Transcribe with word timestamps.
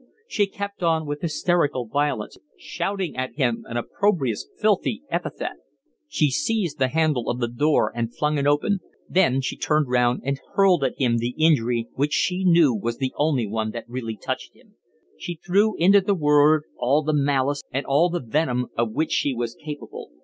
She 0.27 0.47
kept 0.47 0.81
on, 0.81 1.05
with 1.05 1.21
hysterical 1.21 1.85
violence, 1.85 2.35
shouting 2.57 3.15
at 3.15 3.35
him 3.35 3.63
an 3.67 3.77
opprobrious, 3.77 4.49
filthy 4.57 5.03
epithet. 5.11 5.57
She 6.07 6.31
seized 6.31 6.79
the 6.79 6.87
handle 6.87 7.29
of 7.29 7.39
the 7.39 7.47
door 7.47 7.93
and 7.95 8.11
flung 8.11 8.39
it 8.39 8.47
open. 8.47 8.79
Then 9.07 9.41
she 9.41 9.55
turned 9.55 9.89
round 9.89 10.23
and 10.25 10.39
hurled 10.55 10.83
at 10.83 10.97
him 10.97 11.19
the 11.19 11.35
injury 11.37 11.87
which 11.93 12.13
she 12.13 12.43
knew 12.43 12.73
was 12.73 12.97
the 12.97 13.13
only 13.15 13.45
one 13.45 13.69
that 13.73 13.85
really 13.87 14.17
touched 14.17 14.55
him. 14.55 14.73
She 15.19 15.35
threw 15.45 15.75
into 15.77 16.01
the 16.01 16.15
word 16.15 16.63
all 16.79 17.03
the 17.03 17.13
malice 17.13 17.61
and 17.71 17.85
all 17.85 18.09
the 18.09 18.21
venom 18.21 18.69
of 18.75 18.93
which 18.93 19.11
she 19.11 19.35
was 19.35 19.53
capable. 19.53 20.09